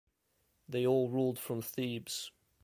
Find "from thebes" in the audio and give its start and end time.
1.37-2.31